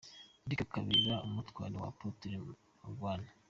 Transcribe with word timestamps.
Eric 0.45 0.61
Kabera 0.73 1.15
umutware 1.27 1.75
wa 1.83 1.89
Apotre 1.93 2.31
Mignonne. 2.83 3.27